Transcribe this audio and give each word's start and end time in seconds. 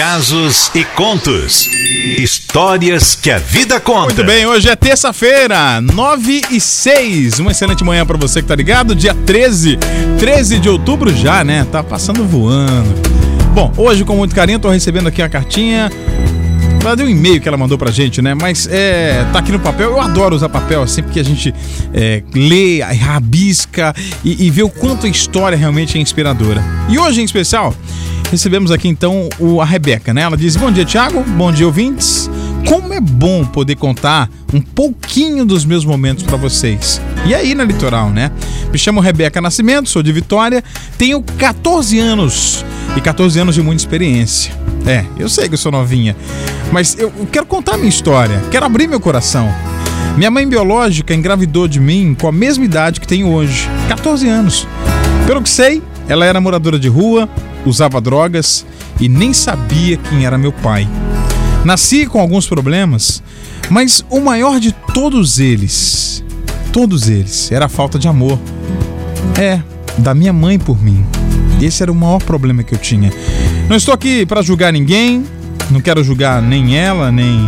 casos 0.00 0.70
e 0.74 0.82
contos. 0.82 1.68
Histórias 2.16 3.14
que 3.14 3.30
a 3.30 3.36
vida 3.36 3.78
conta. 3.78 4.14
Muito 4.14 4.24
bem, 4.24 4.46
hoje 4.46 4.66
é 4.66 4.74
terça-feira, 4.74 5.78
9 5.78 6.40
e 6.50 6.58
6. 6.58 7.38
Uma 7.38 7.50
excelente 7.50 7.84
manhã 7.84 8.06
para 8.06 8.16
você 8.16 8.40
que 8.40 8.48
tá 8.48 8.56
ligado. 8.56 8.94
Dia 8.94 9.12
13, 9.12 9.78
13 10.18 10.58
de 10.58 10.70
outubro 10.70 11.14
já, 11.14 11.44
né? 11.44 11.66
Tá 11.70 11.82
passando 11.82 12.24
voando. 12.24 12.94
Bom, 13.52 13.70
hoje 13.76 14.02
com 14.02 14.16
muito 14.16 14.34
carinho 14.34 14.58
tô 14.58 14.70
recebendo 14.70 15.06
aqui 15.06 15.20
a 15.20 15.28
cartinha 15.28 15.90
ela 16.82 16.96
deu 16.96 17.06
um 17.06 17.10
e-mail 17.10 17.40
que 17.40 17.46
ela 17.46 17.58
mandou 17.58 17.76
pra 17.76 17.90
gente, 17.90 18.22
né? 18.22 18.34
Mas 18.34 18.66
é, 18.70 19.22
tá 19.34 19.40
aqui 19.40 19.52
no 19.52 19.60
papel. 19.60 19.90
Eu 19.90 20.00
adoro 20.00 20.34
usar 20.34 20.48
papel 20.48 20.82
assim, 20.82 21.02
porque 21.02 21.20
a 21.20 21.22
gente 21.22 21.54
é, 21.92 22.22
lê, 22.34 22.80
rabisca 22.80 23.94
e, 24.24 24.46
e 24.46 24.50
vê 24.50 24.62
o 24.62 24.70
quanto 24.70 25.06
a 25.06 25.08
história 25.10 25.58
realmente 25.58 25.98
é 25.98 26.00
inspiradora. 26.00 26.64
E 26.88 26.98
hoje, 26.98 27.20
em 27.20 27.24
especial, 27.24 27.74
recebemos 28.30 28.70
aqui 28.70 28.88
então 28.88 29.28
o, 29.38 29.60
a 29.60 29.64
Rebeca, 29.64 30.14
né? 30.14 30.22
Ela 30.22 30.36
diz: 30.36 30.56
Bom 30.56 30.70
dia, 30.70 30.84
Tiago. 30.84 31.22
Bom 31.22 31.52
dia, 31.52 31.66
ouvintes. 31.66 32.30
Como 32.66 32.92
é 32.92 33.00
bom 33.00 33.44
poder 33.44 33.74
contar 33.76 34.30
um 34.52 34.60
pouquinho 34.60 35.44
dos 35.44 35.64
meus 35.64 35.84
momentos 35.84 36.24
para 36.24 36.36
vocês. 36.36 37.00
E 37.26 37.34
aí 37.34 37.54
na 37.54 37.64
litoral, 37.64 38.10
né? 38.10 38.30
Me 38.70 38.78
chamo 38.78 39.00
Rebeca 39.00 39.40
Nascimento, 39.40 39.88
sou 39.88 40.02
de 40.02 40.12
Vitória, 40.12 40.62
tenho 40.96 41.22
14 41.22 41.98
anos 41.98 42.64
e 42.96 43.00
14 43.00 43.40
anos 43.40 43.54
de 43.54 43.62
muita 43.62 43.82
experiência. 43.82 44.52
É, 44.86 45.04
eu 45.18 45.28
sei 45.28 45.48
que 45.48 45.54
eu 45.54 45.58
sou 45.58 45.72
novinha, 45.72 46.16
mas 46.72 46.96
eu 46.98 47.12
quero 47.30 47.46
contar 47.46 47.76
minha 47.76 47.88
história, 47.88 48.40
quero 48.50 48.64
abrir 48.64 48.86
meu 48.86 49.00
coração. 49.00 49.52
Minha 50.16 50.30
mãe 50.30 50.46
biológica 50.48 51.14
engravidou 51.14 51.68
de 51.68 51.80
mim 51.80 52.16
com 52.18 52.28
a 52.28 52.32
mesma 52.32 52.64
idade 52.64 53.00
que 53.00 53.06
tenho 53.06 53.28
hoje, 53.28 53.68
14 53.88 54.28
anos. 54.28 54.66
Pelo 55.26 55.42
que 55.42 55.50
sei, 55.50 55.82
ela 56.08 56.24
era 56.24 56.40
moradora 56.40 56.78
de 56.78 56.88
rua, 56.88 57.28
usava 57.64 58.00
drogas 58.00 58.64
e 58.98 59.08
nem 59.08 59.32
sabia 59.32 59.96
quem 59.96 60.24
era 60.24 60.38
meu 60.38 60.52
pai. 60.52 60.88
Nasci 61.64 62.06
com 62.06 62.20
alguns 62.20 62.46
problemas, 62.46 63.22
mas 63.68 64.04
o 64.08 64.20
maior 64.20 64.58
de 64.58 64.72
todos 64.94 65.38
eles, 65.38 66.24
todos 66.72 67.08
eles, 67.08 67.52
era 67.52 67.66
a 67.66 67.68
falta 67.68 67.98
de 67.98 68.08
amor. 68.08 68.38
É, 69.38 69.60
da 69.98 70.14
minha 70.14 70.32
mãe 70.32 70.58
por 70.58 70.82
mim. 70.82 71.04
Esse 71.60 71.82
era 71.82 71.92
o 71.92 71.94
maior 71.94 72.22
problema 72.22 72.62
que 72.62 72.74
eu 72.74 72.78
tinha. 72.78 73.12
Não 73.68 73.76
estou 73.76 73.92
aqui 73.92 74.24
para 74.24 74.42
julgar 74.42 74.72
ninguém, 74.72 75.24
não 75.70 75.80
quero 75.80 76.02
julgar 76.02 76.42
nem 76.42 76.76
ela, 76.76 77.12
nem 77.12 77.38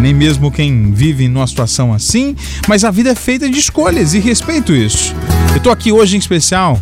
nem 0.00 0.12
mesmo 0.12 0.50
quem 0.50 0.92
vive 0.92 1.28
numa 1.28 1.46
situação 1.46 1.94
assim, 1.94 2.36
mas 2.68 2.84
a 2.84 2.90
vida 2.90 3.10
é 3.10 3.14
feita 3.14 3.48
de 3.48 3.58
escolhas 3.58 4.12
e 4.12 4.18
respeito 4.18 4.74
isso. 4.74 5.14
Eu 5.50 5.58
estou 5.58 5.72
aqui 5.72 5.92
hoje 5.92 6.16
em 6.16 6.18
especial, 6.18 6.78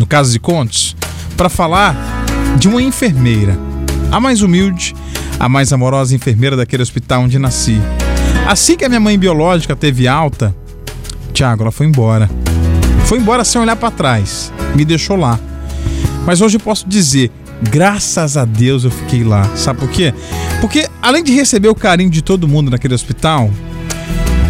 no 0.00 0.06
caso 0.06 0.32
de 0.32 0.40
contos, 0.40 0.96
para 1.38 1.48
falar 1.48 1.96
de 2.58 2.68
uma 2.68 2.82
enfermeira, 2.82 3.56
a 4.10 4.18
mais 4.18 4.42
humilde, 4.42 4.92
a 5.38 5.48
mais 5.48 5.72
amorosa 5.72 6.12
enfermeira 6.12 6.56
daquele 6.56 6.82
hospital 6.82 7.22
onde 7.22 7.38
nasci. 7.38 7.80
Assim 8.44 8.76
que 8.76 8.84
a 8.84 8.88
minha 8.88 8.98
mãe 8.98 9.16
biológica 9.16 9.76
teve 9.76 10.08
alta, 10.08 10.52
Tiago, 11.32 11.62
ela 11.62 11.70
foi 11.70 11.86
embora. 11.86 12.28
Foi 13.04 13.18
embora 13.18 13.44
sem 13.44 13.60
olhar 13.60 13.76
para 13.76 13.92
trás, 13.92 14.52
me 14.74 14.84
deixou 14.84 15.16
lá. 15.16 15.38
Mas 16.26 16.40
hoje 16.40 16.56
eu 16.56 16.60
posso 16.60 16.88
dizer, 16.88 17.30
graças 17.62 18.36
a 18.36 18.44
Deus 18.44 18.82
eu 18.82 18.90
fiquei 18.90 19.22
lá. 19.22 19.48
Sabe 19.54 19.78
por 19.78 19.90
quê? 19.90 20.12
Porque 20.60 20.88
além 21.00 21.22
de 21.22 21.32
receber 21.32 21.68
o 21.68 21.74
carinho 21.74 22.10
de 22.10 22.20
todo 22.20 22.48
mundo 22.48 22.68
naquele 22.68 22.94
hospital, 22.94 23.48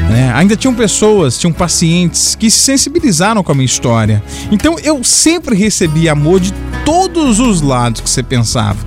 né, 0.08 0.32
ainda 0.34 0.56
tinham 0.56 0.74
pessoas, 0.74 1.38
tinham 1.38 1.52
pacientes 1.52 2.34
que 2.34 2.50
se 2.50 2.58
sensibilizaram 2.58 3.42
com 3.42 3.52
a 3.52 3.54
minha 3.54 3.66
história. 3.66 4.22
Então 4.50 4.76
eu 4.82 5.04
sempre 5.04 5.54
recebi 5.54 6.08
amor 6.08 6.40
de 6.40 6.52
todos 6.84 7.38
os 7.38 7.60
lados 7.60 8.00
que 8.00 8.08
você 8.08 8.22
pensava. 8.22 8.78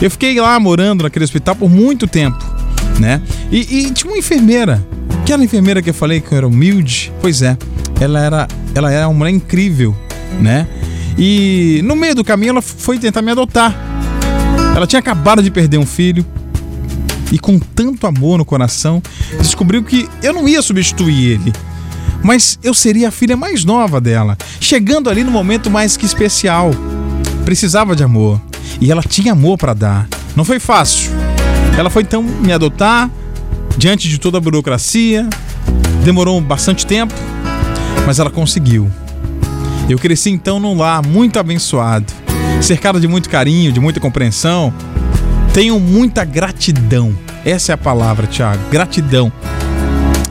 Eu 0.00 0.10
fiquei 0.10 0.38
lá 0.38 0.60
morando 0.60 1.04
naquele 1.04 1.24
hospital 1.24 1.56
por 1.56 1.70
muito 1.70 2.06
tempo, 2.06 2.44
né? 3.00 3.22
E, 3.50 3.86
e 3.86 3.90
tinha 3.92 4.12
uma 4.12 4.18
enfermeira, 4.18 4.86
aquela 5.22 5.42
enfermeira 5.42 5.80
que 5.80 5.90
eu 5.90 5.94
falei 5.94 6.20
que 6.20 6.34
era 6.34 6.46
humilde, 6.46 7.12
pois 7.20 7.40
é, 7.40 7.56
ela 7.98 8.20
era, 8.20 8.48
ela 8.74 8.92
era 8.92 9.08
uma 9.08 9.18
mulher 9.18 9.30
incrível, 9.30 9.96
né? 10.40 10.66
E 11.18 11.80
no 11.84 11.96
meio 11.96 12.14
do 12.14 12.22
caminho 12.22 12.50
ela 12.50 12.62
foi 12.62 12.98
tentar 12.98 13.22
me 13.22 13.30
adotar. 13.30 13.74
Ela 14.74 14.86
tinha 14.86 15.00
acabado 15.00 15.42
de 15.42 15.50
perder 15.50 15.78
um 15.78 15.86
filho 15.86 16.26
e 17.32 17.38
com 17.38 17.58
tanto 17.58 18.06
amor 18.06 18.38
no 18.38 18.44
coração, 18.44 19.02
descobriu 19.38 19.82
que 19.82 20.08
eu 20.22 20.32
não 20.32 20.48
ia 20.48 20.62
substituir 20.62 21.30
ele, 21.32 21.52
mas 22.22 22.58
eu 22.62 22.74
seria 22.74 23.08
a 23.08 23.10
filha 23.10 23.36
mais 23.36 23.64
nova 23.64 24.00
dela, 24.00 24.36
chegando 24.60 25.10
ali 25.10 25.22
no 25.22 25.30
momento 25.30 25.70
mais 25.70 25.96
que 25.96 26.06
especial. 26.06 26.70
Precisava 27.44 27.94
de 27.94 28.02
amor 28.02 28.40
e 28.80 28.90
ela 28.90 29.02
tinha 29.02 29.32
amor 29.32 29.56
para 29.56 29.74
dar. 29.74 30.08
Não 30.34 30.44
foi 30.44 30.58
fácil. 30.58 31.12
Ela 31.78 31.90
foi 31.90 32.02
então 32.02 32.22
me 32.22 32.52
adotar 32.52 33.10
diante 33.76 34.08
de 34.08 34.18
toda 34.18 34.38
a 34.38 34.40
burocracia. 34.40 35.28
Demorou 36.04 36.40
bastante 36.40 36.86
tempo, 36.86 37.14
mas 38.06 38.18
ela 38.18 38.30
conseguiu. 38.30 38.90
Eu 39.88 39.98
cresci 39.98 40.30
então 40.30 40.58
num 40.58 40.76
lar 40.76 41.06
muito 41.06 41.38
abençoado, 41.38 42.12
cercado 42.60 42.98
de 42.98 43.06
muito 43.06 43.28
carinho, 43.28 43.70
de 43.70 43.78
muita 43.78 44.00
compreensão. 44.00 44.72
Tenho 45.56 45.80
muita 45.80 46.22
gratidão. 46.22 47.16
Essa 47.42 47.72
é 47.72 47.74
a 47.74 47.78
palavra, 47.78 48.26
Tiago. 48.26 48.62
Gratidão 48.70 49.32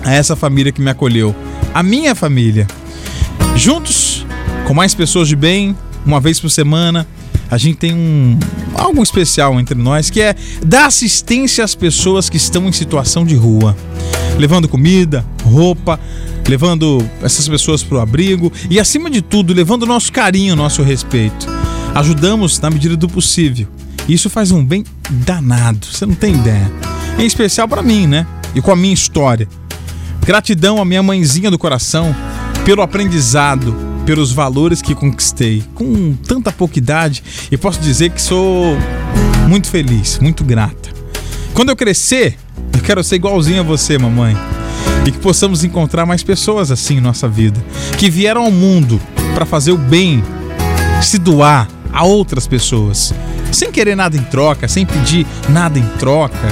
a 0.03 0.13
essa 0.13 0.36
família 0.36 0.72
que 0.72 0.80
me 0.80 0.91
acolheu, 0.91 1.36
a 1.74 1.81
minha 1.81 2.13
família. 2.13 2.68
Juntos, 3.56 4.24
com 4.68 4.75
mais 4.75 4.94
pessoas 4.94 5.28
de 5.28 5.35
bem, 5.35 5.75
uma 6.06 6.19
vez 6.19 6.40
por 6.40 6.52
semana, 6.52 7.08
a 7.50 7.58
gente 7.58 7.75
tem 7.75 7.91
um 7.91 8.38
algo 8.75 9.02
especial 9.02 9.59
entre 9.59 9.74
nós 9.74 10.12
que 10.12 10.22
é 10.22 10.35
dar 10.64 10.85
assistência 10.85 11.64
às 11.64 11.74
pessoas 11.74 12.30
que 12.30 12.38
estão 12.38 12.68
em 12.68 12.72
situação 12.72 13.25
de 13.25 13.34
rua, 13.34 13.75
levando 14.38 14.68
comida, 14.68 15.25
roupa, 15.44 16.00
levando 16.47 17.03
essas 17.24 17.47
pessoas 17.47 17.81
para 17.81 17.97
o 17.97 18.00
abrigo 18.00 18.53
e, 18.69 18.80
acima 18.80 19.09
de 19.09 19.24
tudo, 19.24 19.56
levando 19.56 19.88
nosso 19.88 20.12
carinho, 20.12 20.56
nosso 20.56 20.84
respeito. 20.84 21.47
Ajudamos 21.96 22.59
na 22.59 22.69
medida 22.69 22.96
do 22.96 23.09
possível. 23.09 23.68
Isso 24.08 24.30
faz 24.30 24.52
um 24.52 24.64
bem 24.64 24.84
danado, 25.10 25.86
você 25.86 26.06
não 26.06 26.16
tem 26.16 26.36
ideia. 26.36 26.72
Em 27.18 27.26
especial 27.26 27.68
para 27.68 27.82
mim, 27.82 28.08
né? 28.08 28.28
E 28.54 28.62
com 28.62 28.72
a 28.72 28.76
minha 28.76 28.94
história. 28.94 29.48
Gratidão 30.26 30.82
à 30.82 30.86
minha 30.86 31.04
mãezinha 31.04 31.50
do 31.50 31.58
coração 31.58 32.16
pelo 32.64 32.82
aprendizado, 32.82 33.76
pelos 34.06 34.32
valores 34.32 34.82
que 34.82 34.96
conquistei. 34.96 35.64
Com 35.74 36.14
tanta 36.14 36.52
pouca 36.52 36.78
idade, 36.78 37.24
e 37.52 37.58
posso 37.58 37.80
dizer 37.80 38.12
que 38.12 38.22
sou 38.22 38.78
muito 39.48 39.68
feliz, 39.68 40.20
muito 40.20 40.44
grata. 40.44 40.90
Quando 41.54 41.70
eu 41.70 41.76
crescer, 41.76 42.38
eu 42.74 42.82
quero 42.82 43.04
ser 43.04 43.16
igualzinho 43.16 43.62
a 43.62 43.64
você, 43.64 43.98
mamãe 43.98 44.36
e 45.06 45.12
que 45.12 45.20
possamos 45.20 45.64
encontrar 45.64 46.06
mais 46.06 46.24
pessoas 46.24 46.72
assim 46.72 46.98
em 46.98 47.02
nossa 47.02 47.28
vida, 47.28 47.64
que 47.98 48.10
vieram 48.10 48.44
ao 48.44 48.52
mundo 48.52 49.00
para 49.36 49.46
fazer 49.46 49.72
o 49.72 49.78
bem, 49.78 50.24
se 51.02 51.20
doar 51.20 51.68
a 51.96 52.04
outras 52.04 52.46
pessoas, 52.46 53.14
sem 53.54 53.72
querer 53.72 53.96
nada 53.96 54.18
em 54.18 54.24
troca, 54.24 54.68
sem 54.68 54.86
pedir 54.86 55.26
nada 55.48 55.80
em 55.80 55.88
troca, 55.98 56.50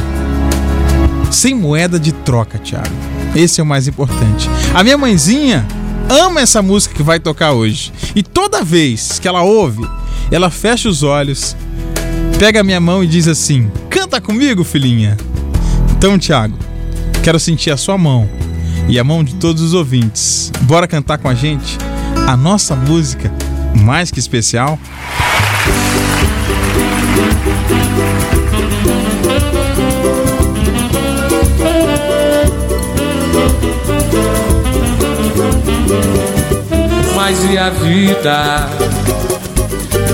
sem 1.29 1.53
moeda 1.53 1.99
de 1.99 2.13
troca, 2.13 2.57
Thiago. 2.57 2.87
Esse 3.35 3.59
é 3.59 3.63
o 3.63 3.67
mais 3.67 3.85
importante. 3.85 4.49
A 4.73 4.83
minha 4.83 4.97
mãezinha 4.97 5.67
ama 6.09 6.39
essa 6.39 6.61
música 6.61 6.95
que 6.95 7.03
vai 7.03 7.19
tocar 7.19 7.51
hoje. 7.51 7.91
E 8.15 8.23
toda 8.23 8.63
vez 8.63 9.19
que 9.19 9.27
ela 9.27 9.43
ouve, 9.43 9.85
ela 10.31 10.49
fecha 10.49 10.87
os 10.87 11.03
olhos, 11.03 11.57
pega 12.39 12.61
a 12.61 12.63
minha 12.63 12.79
mão 12.79 13.03
e 13.03 13.07
diz 13.07 13.27
assim: 13.27 13.69
Canta 13.89 14.21
comigo, 14.21 14.63
filhinha. 14.63 15.17
Então, 15.97 16.17
Thiago, 16.17 16.57
quero 17.21 17.39
sentir 17.39 17.71
a 17.71 17.77
sua 17.77 17.97
mão 17.97 18.29
e 18.87 18.97
a 18.97 19.03
mão 19.03 19.23
de 19.23 19.35
todos 19.35 19.61
os 19.61 19.73
ouvintes. 19.73 20.51
Bora 20.61 20.87
cantar 20.87 21.17
com 21.17 21.27
a 21.27 21.33
gente 21.33 21.77
a 22.27 22.37
nossa 22.37 22.75
música 22.75 23.29
mais 23.75 24.11
que 24.11 24.19
especial? 24.19 24.79
Mas 37.15 37.43
e 37.49 37.57
a 37.57 37.69
vida? 37.69 38.69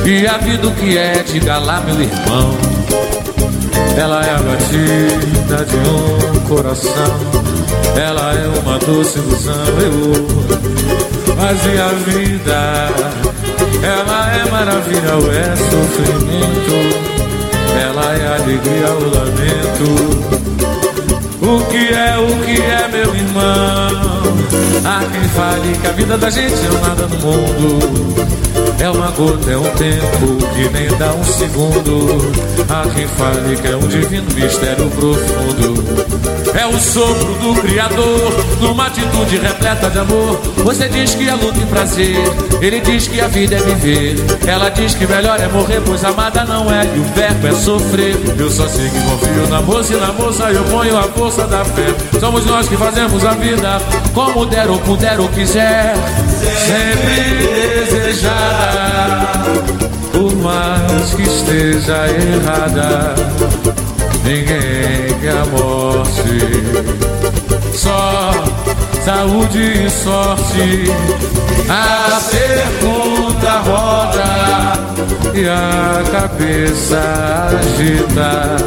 E 0.06 0.28
a 0.28 0.38
vida 0.38 0.68
o 0.68 0.76
que 0.76 0.98
é? 0.98 1.24
Diga 1.24 1.58
lá, 1.58 1.82
meu 1.82 2.02
irmão. 2.02 2.58
Ela 3.98 4.22
é 4.24 4.32
a 4.32 4.38
batida 4.38 5.66
de 5.66 5.76
um 5.76 6.48
coração 6.48 7.50
ela 8.00 8.34
é 8.34 8.48
uma 8.60 8.78
doce 8.80 9.20
ilusão, 9.20 9.54
eu 9.82 10.28
Mas 11.36 11.66
e 11.66 11.80
a 11.80 11.90
vida? 11.90 13.39
Ela 13.84 14.36
é 14.36 14.50
maravilha 14.52 15.16
ou 15.16 15.32
é 15.32 15.56
sofrimento? 15.56 16.78
Ela 17.82 18.16
é 18.16 18.28
alegria 18.36 18.90
ou 18.92 19.02
lamento? 19.14 19.90
O 21.42 21.66
que 21.66 21.94
é, 21.94 22.18
o 22.18 22.28
que 22.44 22.62
é, 22.62 22.88
meu 22.90 23.16
irmão? 23.16 24.20
Há 24.86 25.00
quem 25.12 25.24
fale 25.30 25.78
que 25.80 25.88
a 25.88 25.92
vida 25.92 26.18
da 26.18 26.30
gente 26.30 26.54
é 26.54 26.88
nada 26.88 27.08
no 27.08 27.18
mundo 27.20 28.30
É 28.82 28.90
uma 28.90 29.12
gota, 29.12 29.52
é 29.52 29.58
um 29.58 29.70
tempo 29.72 30.38
que 30.54 30.70
nem 30.70 30.88
dá 30.98 31.14
um 31.14 31.24
segundo. 31.24 32.32
Há 32.70 32.88
quem 32.94 33.08
fale 33.08 33.58
que 33.58 33.68
é 33.68 33.76
um 33.76 33.88
divino 33.88 34.28
mistério 34.34 34.90
profundo. 34.92 36.40
É 36.58 36.66
o 36.66 36.80
sopro 36.80 37.34
do 37.36 37.62
Criador, 37.62 38.34
numa 38.62 38.88
atitude 38.88 39.38
repleta 39.38 39.90
de 39.90 40.00
amor. 40.00 40.40
Você 40.58 40.88
diz 40.90 41.14
que 41.14 41.30
a 41.30 41.36
luta 41.36 41.60
e 41.60 41.66
prazer, 41.66 42.16
ele 42.62 42.80
diz 42.80 43.08
que 43.08 43.20
a 43.22 43.28
vida 43.28 43.56
é 43.56 43.60
viver. 43.60 44.16
Ela 44.48 44.70
diz 44.70 44.96
que 44.96 45.06
melhor 45.06 45.40
é 45.40 45.48
morrer, 45.48 45.82
pois 45.86 46.04
amada 46.04 46.44
não 46.46 46.74
é, 46.74 46.84
e 46.96 47.00
o 47.00 47.04
verbo 47.14 47.48
é 47.48 47.54
sofrer. 47.54 48.16
Eu 48.38 48.50
só 48.50 48.68
sei 48.68 48.90
que 48.90 49.00
confio 49.02 49.48
na 49.50 49.62
moça 49.62 49.94
e 49.94 49.98
na 49.98 50.14
moça 50.14 50.52
eu 50.52 50.64
ponho 50.64 50.98
a 50.98 51.04
força 51.04 51.46
da 51.46 51.64
fé. 51.66 51.94
Somos 52.20 52.46
nós 52.46 52.68
que 52.68 52.78
fazemos 52.78 53.24
a 53.26 53.34
vida 53.34 53.80
como 54.14 54.46
der 54.46 54.70
ou 54.70 54.80
puder 54.80 55.20
ou 55.20 55.28
quiser. 55.30 55.94
Sempre 56.66 57.50
desejada, 57.90 58.69
por 60.12 60.36
mais 60.36 61.14
que 61.14 61.24
esteja 61.24 62.08
errada. 62.08 63.16
Ninguém 64.24 65.18
quer 65.22 65.38
a 65.38 65.46
morte, 65.46 66.40
só 67.74 68.32
saúde 69.04 69.86
e 69.86 69.90
sorte. 69.90 70.92
A 71.70 72.20
pergunta 72.30 73.52
roda 73.60 74.80
e 75.34 75.48
a 75.48 76.04
cabeça 76.12 77.00
agita. 77.60 78.58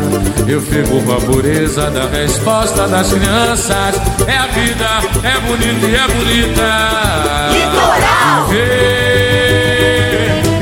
Eu 0.49 0.61
fico 0.61 1.01
com 1.03 1.13
a 1.13 1.21
pureza 1.21 1.91
da 1.91 2.07
resposta 2.07 2.89
das 2.89 3.13
crianças. 3.13 3.95
É 4.27 4.37
a 4.37 4.47
vida, 4.47 4.89
é 5.23 5.41
bonita 5.41 5.87
e 5.87 5.95
é 5.95 6.09
bonita. 6.09 6.69
Litoral! 7.53 8.49
Viver 8.49 9.32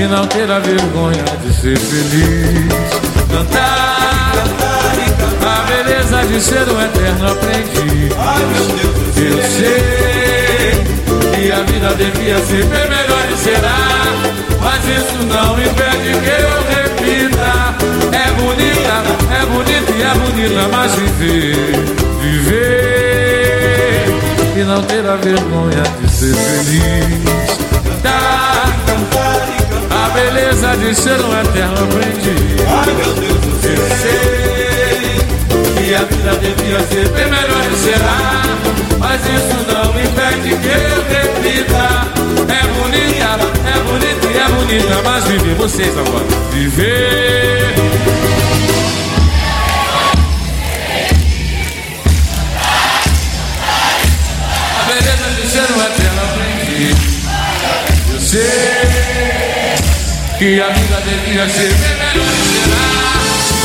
e 0.01 0.07
não 0.07 0.27
ter 0.27 0.51
a 0.51 0.59
vergonha 0.59 1.23
de 1.45 1.53
ser 1.53 1.79
feliz. 1.79 2.73
Cantar, 3.31 4.33
cantar 4.35 4.97
e 4.97 5.11
cantar. 5.11 5.61
A 5.61 5.65
beleza 5.67 6.25
de 6.27 6.41
ser 6.41 6.67
um 6.71 6.81
eterno 6.81 7.31
aprendiz. 7.31 8.15
Do 9.15 9.21
Eu 9.21 9.43
sei 9.43 10.73
que 11.35 11.53
a 11.53 11.63
vida 11.65 11.95
devia 11.97 12.39
ser 12.39 12.65
bem 12.65 12.89
melhor 12.89 13.29
e 13.31 13.37
será. 13.37 13.77
Mas 14.63 14.83
isso 14.87 15.19
não 15.27 15.61
impede 15.61 16.15
que 16.19 16.31
eu 16.31 16.51
repita. 16.71 17.53
É 18.17 18.27
bonita, 18.41 18.95
é 19.37 19.45
bonita 19.45 19.93
e 19.93 20.03
é 20.03 20.15
bonita, 20.15 20.63
mas 20.73 20.95
viver, 20.95 21.77
viver 22.23 23.21
e 24.57 24.63
não 24.65 24.83
ter 24.83 25.07
a 25.07 25.17
vergonha 25.17 25.83
de 26.01 26.11
ser 26.11 26.35
feliz. 26.35 27.59
Cantar, 27.85 28.40
beleza 30.21 30.77
de 30.77 30.95
ser 30.95 31.21
um 31.21 31.41
eterno 31.41 31.85
aprendiz. 31.85 32.61
Ai 32.69 32.93
meu 32.95 33.15
Deus 33.15 33.41
do 33.41 33.51
Eu 33.69 33.77
céu. 33.77 33.99
sei 34.03 35.85
que 35.85 35.95
a 35.95 36.05
vida 36.05 36.33
devia 36.41 36.81
ser 36.81 37.09
bem 37.09 37.25
melhor 37.25 37.65
e 37.73 37.77
será, 37.77 38.43
mas 38.99 39.21
isso 39.23 39.59
não 39.67 39.91
impede 39.99 40.57
que 40.57 40.69
eu 40.69 40.99
repita. 41.09 41.87
É 42.49 42.63
bonita, 42.77 43.31
é 43.67 43.81
bonita 43.81 44.27
e 44.27 44.39
é 44.39 44.49
bonita, 44.49 45.03
mas 45.05 45.25
viver 45.25 45.55
vocês 45.55 45.97
agora. 45.97 46.27
Viver. 46.53 48.20
Que 60.41 60.59
a 60.59 60.69
vida 60.71 60.99
devia 61.03 61.47
ser 61.51 61.69
melhor 61.69 62.17
e 62.17 62.49
será, 62.49 62.81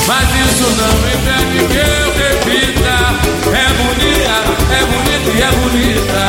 mas 0.08 0.28
isso 0.46 0.68
não 0.76 0.94
impede 1.08 1.64
que 1.72 1.80
eu 1.80 2.12
repita. 2.20 2.98
É 3.56 3.68
bonita, 3.80 4.36
é 4.74 4.84
bonita 4.84 5.30
e 5.32 5.42
é 5.42 5.52
bonita, 5.52 6.24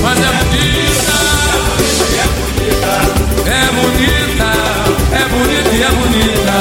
mas 0.00 0.18
é 0.20 0.30
bonita. 0.38 1.16
É 3.44 3.66
bonita, 3.72 4.50
é 5.10 5.24
bonita 5.28 5.72
e 5.74 5.82
é 5.82 5.90
bonita. 5.90 6.54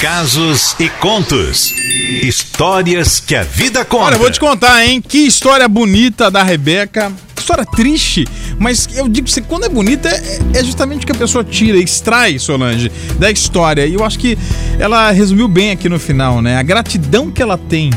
Casos 0.00 0.74
e 0.80 0.88
contos. 0.88 1.72
Histórias 2.24 3.20
que 3.20 3.36
a 3.36 3.44
vida 3.44 3.84
conta. 3.84 4.06
Olha, 4.06 4.14
eu 4.16 4.18
vou 4.18 4.30
te 4.30 4.40
contar, 4.40 4.84
hein? 4.84 5.00
Que 5.00 5.18
história 5.18 5.68
bonita 5.68 6.28
da 6.32 6.42
Rebeca. 6.42 7.12
História 7.36 7.64
triste, 7.64 8.26
mas 8.58 8.88
eu 8.94 9.08
digo 9.08 9.26
pra 9.26 9.34
você, 9.34 9.40
quando 9.40 9.64
é 9.64 9.68
bonita, 9.68 10.08
é, 10.08 10.38
é 10.54 10.64
justamente 10.64 11.04
o 11.04 11.06
que 11.06 11.12
a 11.12 11.14
pessoa 11.14 11.44
tira, 11.44 11.78
extrai, 11.78 12.38
Solange, 12.38 12.90
da 13.18 13.30
história. 13.30 13.86
E 13.86 13.94
eu 13.94 14.04
acho 14.04 14.18
que 14.18 14.36
ela 14.78 15.10
resumiu 15.10 15.46
bem 15.48 15.70
aqui 15.70 15.88
no 15.88 15.98
final, 15.98 16.42
né? 16.42 16.56
A 16.56 16.62
gratidão 16.62 17.30
que 17.30 17.42
ela 17.42 17.56
tem 17.56 17.90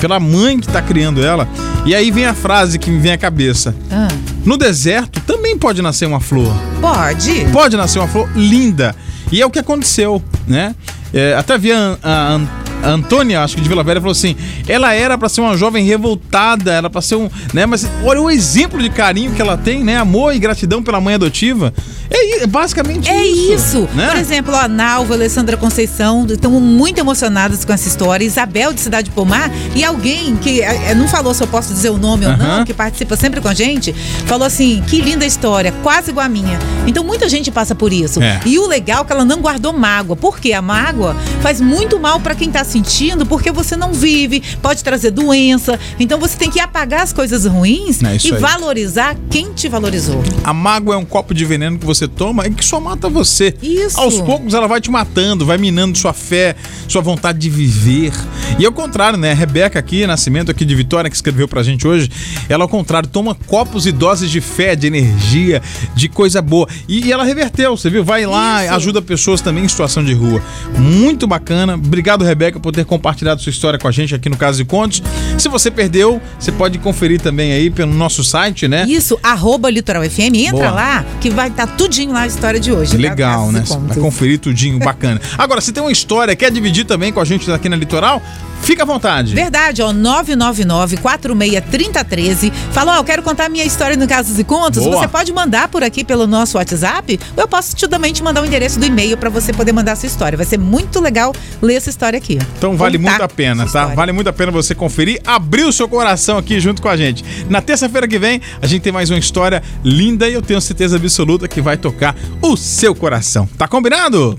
pela 0.00 0.18
mãe 0.18 0.58
que 0.58 0.66
tá 0.68 0.80
criando 0.80 1.22
ela. 1.22 1.46
E 1.84 1.94
aí 1.94 2.10
vem 2.10 2.24
a 2.24 2.32
frase 2.34 2.78
que 2.78 2.90
me 2.90 2.98
vem 2.98 3.12
à 3.12 3.18
cabeça. 3.18 3.74
Ah, 3.90 4.08
No 4.44 4.56
deserto 4.56 5.20
também 5.20 5.56
pode 5.58 5.82
nascer 5.82 6.06
uma 6.06 6.20
flor. 6.20 6.52
pode? 6.80 7.44
Pode 7.52 7.76
nascer 7.76 7.98
uma 7.98 8.08
flor 8.08 8.28
linda. 8.34 8.96
E 9.30 9.40
é 9.42 9.46
o 9.46 9.50
que 9.50 9.58
aconteceu, 9.58 10.22
né? 10.48 10.74
É, 11.12 11.34
até 11.34 11.58
vi 11.58 11.70
a, 11.72 11.98
a, 12.02 12.36
a 12.36 12.40
Antônia, 12.82 13.42
acho 13.42 13.56
que 13.56 13.60
de 13.62 13.68
Vila 13.68 13.82
Velha, 13.84 14.00
falou 14.00 14.12
assim: 14.12 14.36
ela 14.68 14.92
era 14.94 15.16
pra 15.18 15.28
ser 15.28 15.40
uma 15.40 15.56
jovem 15.56 15.84
revoltada, 15.84 16.72
era 16.72 16.88
pra 16.90 17.00
ser 17.02 17.16
um. 17.16 17.28
né? 17.52 17.66
Mas 17.66 17.86
olha 18.04 18.20
o 18.20 18.30
exemplo 18.30 18.80
de 18.82 18.90
carinho 18.90 19.32
que 19.32 19.40
ela 19.42 19.56
tem, 19.56 19.82
né? 19.84 19.96
Amor 19.98 20.34
e 20.34 20.38
gratidão 20.38 20.82
pela 20.82 21.00
mãe 21.00 21.14
adotiva. 21.14 21.72
É, 22.12 22.42
i- 22.42 22.46
basicamente 22.46 23.08
É 23.08 23.24
isso. 23.24 23.88
Né? 23.94 24.08
Por 24.08 24.16
exemplo, 24.16 24.54
a 24.56 24.66
Nalva, 24.66 25.14
a 25.14 25.16
Alessandra 25.16 25.56
Conceição 25.56 26.26
estão 26.28 26.50
muito 26.60 26.98
emocionadas 26.98 27.64
com 27.64 27.72
essa 27.72 27.86
história. 27.86 28.24
Isabel 28.24 28.72
de 28.72 28.80
Cidade 28.80 29.10
Pomar 29.10 29.50
e 29.76 29.84
alguém 29.84 30.34
que 30.36 30.60
eh, 30.60 30.94
não 30.94 31.06
falou 31.06 31.32
se 31.34 31.42
eu 31.42 31.46
posso 31.46 31.72
dizer 31.72 31.90
o 31.90 31.98
nome 31.98 32.26
ou 32.26 32.36
não, 32.36 32.64
que 32.64 32.74
participa 32.74 33.16
sempre 33.16 33.40
com 33.40 33.48
a 33.48 33.54
gente, 33.54 33.92
falou 34.26 34.46
assim: 34.46 34.82
que 34.88 35.00
linda 35.00 35.24
história, 35.24 35.72
quase 35.82 36.10
igual 36.10 36.26
a 36.26 36.28
minha. 36.28 36.58
Então 36.86 37.04
muita 37.04 37.28
gente 37.28 37.50
passa 37.50 37.74
por 37.74 37.92
isso. 37.92 38.20
É. 38.22 38.40
E 38.44 38.58
o 38.58 38.66
legal 38.66 39.02
é 39.02 39.04
que 39.04 39.12
ela 39.12 39.24
não 39.24 39.40
guardou 39.40 39.72
mágoa. 39.72 40.16
Porque 40.16 40.52
a 40.52 40.60
mágoa 40.62 41.14
faz 41.40 41.60
muito 41.60 41.98
mal 42.00 42.18
pra 42.20 42.34
quem 42.34 42.50
tá 42.50 42.64
sentindo, 42.70 43.26
porque 43.26 43.50
você 43.50 43.76
não 43.76 43.92
vive, 43.92 44.42
pode 44.62 44.82
trazer 44.84 45.10
doença. 45.10 45.78
Então 45.98 46.18
você 46.18 46.36
tem 46.36 46.50
que 46.50 46.60
apagar 46.60 47.02
as 47.02 47.12
coisas 47.12 47.44
ruins 47.46 48.02
É 48.02 48.16
e 48.24 48.32
aí. 48.34 48.40
valorizar 48.40 49.16
quem 49.28 49.52
te 49.52 49.68
valorizou. 49.68 50.22
A 50.44 50.52
mágoa 50.52 50.94
é 50.94 50.98
um 50.98 51.04
copo 51.04 51.34
de 51.34 51.44
veneno 51.44 51.78
que 51.78 51.86
você 51.86 52.06
toma 52.06 52.46
e 52.46 52.50
que 52.50 52.64
só 52.64 52.80
mata 52.80 53.08
você. 53.08 53.54
Isso. 53.62 53.98
Aos 54.00 54.20
poucos 54.20 54.54
ela 54.54 54.66
vai 54.68 54.80
te 54.80 54.90
matando, 54.90 55.44
vai 55.44 55.58
minando 55.58 55.98
sua 55.98 56.12
fé, 56.12 56.54
sua 56.88 57.02
vontade 57.02 57.38
de 57.38 57.50
viver. 57.50 58.12
E 58.58 58.64
ao 58.66 58.72
contrário, 58.72 59.18
né? 59.18 59.32
A 59.32 59.34
Rebeca 59.34 59.78
aqui, 59.78 60.06
Nascimento 60.06 60.50
aqui 60.50 60.64
de 60.64 60.74
Vitória, 60.74 61.10
que 61.10 61.16
escreveu 61.16 61.48
pra 61.48 61.62
gente 61.62 61.86
hoje, 61.86 62.10
ela 62.48 62.64
ao 62.64 62.68
contrário, 62.68 63.08
toma 63.08 63.34
copos 63.34 63.86
e 63.86 63.92
doses 63.92 64.30
de 64.30 64.40
fé, 64.40 64.76
de 64.76 64.86
energia, 64.86 65.62
de 65.94 66.08
coisa 66.08 66.40
boa. 66.40 66.68
E, 66.88 67.06
e 67.06 67.12
ela 67.12 67.24
reverteu, 67.24 67.76
você 67.76 67.90
viu? 67.90 68.04
Vai 68.04 68.26
lá, 68.26 68.64
Isso. 68.64 68.74
ajuda 68.74 69.02
pessoas 69.02 69.40
também 69.40 69.64
em 69.64 69.68
situação 69.68 70.04
de 70.04 70.12
rua. 70.12 70.40
Muito 70.78 71.26
bacana. 71.26 71.74
Obrigado, 71.74 72.24
Rebeca, 72.24 72.59
por 72.60 72.72
ter 72.72 72.84
compartilhado 72.84 73.40
sua 73.40 73.50
história 73.50 73.78
com 73.78 73.88
a 73.88 73.90
gente 73.90 74.14
aqui 74.14 74.28
no 74.28 74.36
Caso 74.36 74.62
e 74.62 74.64
Contos. 74.64 75.02
Se 75.38 75.48
você 75.48 75.70
perdeu, 75.70 76.20
você 76.38 76.52
pode 76.52 76.78
conferir 76.78 77.20
também 77.20 77.52
aí 77.52 77.70
pelo 77.70 77.92
nosso 77.92 78.22
site, 78.22 78.68
né? 78.68 78.84
Isso, 78.88 79.18
arroba 79.22 79.70
Litoral 79.70 80.02
FM, 80.02 80.34
entra 80.34 80.52
Boa. 80.52 80.70
lá 80.70 81.04
que 81.20 81.30
vai 81.30 81.48
estar 81.48 81.66
tudinho 81.66 82.12
lá 82.12 82.22
a 82.22 82.26
história 82.26 82.60
de 82.60 82.72
hoje. 82.72 82.92
tá? 82.92 82.98
Legal, 82.98 83.50
né? 83.52 83.64
Vai 83.66 83.96
conferir 83.96 84.38
tudinho, 84.38 84.78
bacana. 84.78 85.20
Agora, 85.36 85.60
se 85.60 85.72
tem 85.72 85.82
uma 85.82 85.92
história, 85.92 86.36
quer 86.36 86.50
dividir 86.50 86.84
também 86.84 87.12
com 87.12 87.20
a 87.20 87.24
gente 87.24 87.50
aqui 87.50 87.68
na 87.68 87.76
Litoral, 87.76 88.22
fica 88.62 88.82
à 88.82 88.86
vontade. 88.86 89.34
Verdade, 89.34 89.82
ó, 89.82 89.92
999-463013. 89.92 92.52
Falou, 92.72 92.94
ó, 92.94 92.98
eu 92.98 93.04
quero 93.04 93.22
contar 93.22 93.48
minha 93.48 93.64
história 93.64 93.96
no 93.96 94.06
Casos 94.06 94.38
e 94.38 94.44
Contos. 94.44 94.84
Boa. 94.84 94.98
Você 94.98 95.08
pode 95.08 95.32
mandar 95.32 95.68
por 95.68 95.82
aqui 95.82 96.04
pelo 96.04 96.26
nosso 96.26 96.58
WhatsApp, 96.58 97.18
ou 97.36 97.42
eu 97.42 97.48
posso 97.48 97.74
também 97.88 98.12
te 98.12 98.22
mandar 98.22 98.42
o 98.42 98.46
endereço 98.46 98.78
do 98.78 98.86
e-mail 98.86 99.16
para 99.16 99.30
você 99.30 99.52
poder 99.52 99.72
mandar 99.72 99.92
a 99.92 99.96
sua 99.96 100.06
história. 100.06 100.36
Vai 100.36 100.46
ser 100.46 100.58
muito 100.58 101.00
legal 101.00 101.32
ler 101.60 101.74
essa 101.74 101.90
história 101.90 102.16
aqui. 102.16 102.38
Então 102.58 102.76
vale 102.76 102.98
Contar 102.98 103.10
muito 103.10 103.22
a 103.22 103.28
pena, 103.28 103.62
tá? 103.62 103.66
história. 103.66 103.94
Vale 103.94 104.12
muito 104.12 104.28
a 104.28 104.32
pena 104.32 104.52
você 104.52 104.74
conferir, 104.74 105.20
abrir 105.26 105.64
o 105.64 105.72
seu 105.72 105.88
coração 105.88 106.38
aqui 106.38 106.60
junto 106.60 106.80
com 106.82 106.88
a 106.88 106.96
gente. 106.96 107.24
Na 107.48 107.60
terça-feira 107.60 108.06
que 108.06 108.18
vem, 108.18 108.40
a 108.60 108.66
gente 108.66 108.82
tem 108.82 108.92
mais 108.92 109.10
uma 109.10 109.18
história 109.18 109.62
linda 109.84 110.28
e 110.28 110.34
eu 110.34 110.42
tenho 110.42 110.60
certeza 110.60 110.96
absoluta 110.96 111.48
que 111.48 111.60
vai 111.60 111.76
tocar 111.76 112.14
o 112.42 112.56
seu 112.56 112.94
coração. 112.94 113.48
Tá 113.58 113.66
combinado? 113.66 114.38